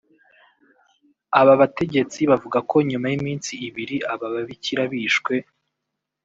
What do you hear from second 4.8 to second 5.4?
bishwe